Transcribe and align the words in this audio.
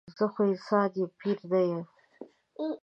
زه 0.17 0.25
خو 0.33 0.41
انسان 0.51 0.89
یم 0.97 1.09
پیری 1.19 1.43
نه 1.51 1.61
یم. 1.69 1.81